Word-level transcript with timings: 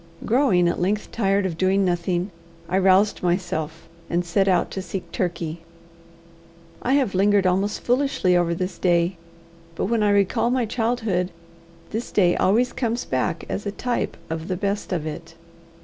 Growing 0.25 0.67
at 0.67 0.81
length 0.81 1.11
tired 1.11 1.45
of 1.45 1.59
doing 1.59 1.85
nothing, 1.85 2.31
I 2.67 2.79
roused 2.79 3.21
myself, 3.21 3.87
and 4.09 4.25
set 4.25 4.47
out 4.47 4.71
to 4.71 4.81
seek 4.81 5.11
Turkey. 5.11 5.61
I 6.81 6.93
have 6.93 7.13
lingered 7.13 7.45
almost 7.45 7.81
foolishly 7.81 8.35
over 8.35 8.55
this 8.55 8.79
day. 8.79 9.17
But 9.75 9.85
when 9.85 10.01
I 10.01 10.09
recall 10.09 10.49
my 10.49 10.65
childhood, 10.65 11.29
this 11.91 12.11
day 12.11 12.35
always 12.35 12.73
comes 12.73 13.05
back 13.05 13.45
as 13.47 13.67
a 13.67 13.71
type 13.71 14.17
of 14.27 14.47
the 14.47 14.57
best 14.57 14.91
of 14.91 15.05
it. 15.05 15.35